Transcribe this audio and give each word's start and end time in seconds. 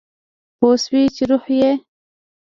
پوه 0.57 0.75
شو 0.83 1.01
چې 1.15 1.23
روح 1.29 1.45
یې 1.59 1.69